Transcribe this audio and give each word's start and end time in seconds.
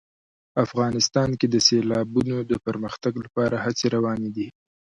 افغانستان 0.65 1.29
کې 1.39 1.47
د 1.49 1.55
سیلابونو 1.67 2.37
د 2.51 2.53
پرمختګ 2.65 3.13
لپاره 3.25 3.55
هڅې 3.65 3.85
روانې 3.95 4.29
دي. 4.35 4.47